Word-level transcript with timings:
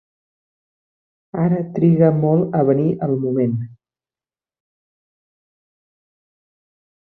Ara 1.43 1.59
triga 1.75 2.09
molt 2.21 2.57
a 2.61 2.63
venir 2.71 2.87
el 3.09 3.13
moment. 3.27 3.53